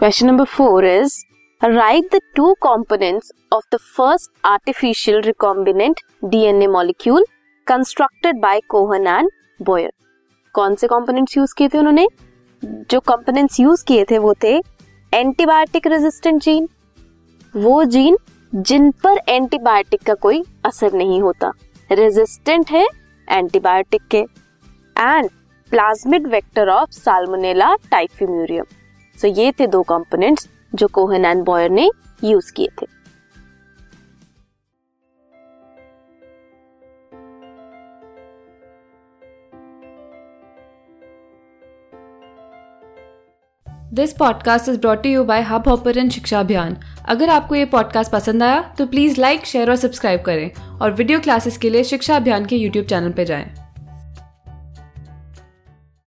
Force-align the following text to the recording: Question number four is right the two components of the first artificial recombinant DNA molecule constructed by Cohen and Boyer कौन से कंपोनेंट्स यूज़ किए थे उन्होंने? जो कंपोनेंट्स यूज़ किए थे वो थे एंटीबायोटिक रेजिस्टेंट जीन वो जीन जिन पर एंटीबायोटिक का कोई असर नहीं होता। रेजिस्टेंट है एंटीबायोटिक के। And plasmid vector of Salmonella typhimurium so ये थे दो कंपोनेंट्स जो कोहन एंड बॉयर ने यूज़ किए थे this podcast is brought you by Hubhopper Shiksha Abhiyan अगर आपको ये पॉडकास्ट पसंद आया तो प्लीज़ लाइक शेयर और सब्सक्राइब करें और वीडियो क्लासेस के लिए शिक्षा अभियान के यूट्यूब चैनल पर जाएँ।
Question 0.00 0.26
number 0.26 0.44
four 0.46 0.84
is 0.86 1.14
right 1.62 2.04
the 2.14 2.20
two 2.36 2.52
components 2.62 3.32
of 3.52 3.64
the 3.72 3.78
first 3.96 4.30
artificial 4.46 5.20
recombinant 5.22 6.00
DNA 6.24 6.66
molecule 6.66 7.24
constructed 7.66 8.40
by 8.40 8.60
Cohen 8.68 9.06
and 9.06 9.28
Boyer 9.60 9.90
कौन 10.54 10.74
से 10.74 10.88
कंपोनेंट्स 10.88 11.36
यूज़ 11.36 11.54
किए 11.58 11.68
थे 11.68 11.78
उन्होंने? 11.78 12.06
जो 12.62 13.00
कंपोनेंट्स 13.00 13.60
यूज़ 13.60 13.84
किए 13.88 14.04
थे 14.10 14.18
वो 14.18 14.34
थे 14.44 14.56
एंटीबायोटिक 15.12 15.86
रेजिस्टेंट 15.86 16.42
जीन 16.42 16.68
वो 17.54 17.84
जीन 17.96 18.18
जिन 18.52 18.90
पर 19.04 19.20
एंटीबायोटिक 19.28 20.02
का 20.02 20.14
कोई 20.22 20.42
असर 20.64 20.92
नहीं 20.94 21.20
होता। 21.22 21.52
रेजिस्टेंट 21.92 22.70
है 22.70 22.86
एंटीबायोटिक 23.28 24.08
के। 24.10 24.24
And 24.96 25.30
plasmid 25.72 26.26
vector 26.26 26.68
of 26.70 26.90
Salmonella 26.94 27.74
typhimurium 27.90 28.64
so 29.20 29.28
ये 29.28 29.52
थे 29.52 29.66
दो 29.66 29.82
कंपोनेंट्स 29.82 30.48
जो 30.74 30.86
कोहन 30.86 31.24
एंड 31.24 31.44
बॉयर 31.44 31.70
ने 31.70 31.90
यूज़ 32.24 32.52
किए 32.52 32.68
थे 32.82 32.86
this 43.92 44.12
podcast 44.12 44.68
is 44.68 44.78
brought 44.78 45.06
you 45.06 45.24
by 45.24 45.42
Hubhopper 45.68 46.08
Shiksha 46.08 46.40
Abhiyan 46.40 46.76
अगर 47.04 47.28
आपको 47.28 47.54
ये 47.54 47.64
पॉडकास्ट 47.64 48.12
पसंद 48.12 48.42
आया 48.42 48.60
तो 48.78 48.86
प्लीज़ 48.86 49.20
लाइक 49.20 49.46
शेयर 49.46 49.70
और 49.70 49.76
सब्सक्राइब 49.76 50.20
करें 50.20 50.50
और 50.80 50.92
वीडियो 50.92 51.20
क्लासेस 51.20 51.56
के 51.58 51.70
लिए 51.70 51.84
शिक्षा 51.84 52.16
अभियान 52.16 52.46
के 52.46 52.56
यूट्यूब 52.56 52.86
चैनल 52.86 53.12
पर 53.12 53.24
जाएँ। 53.24 53.59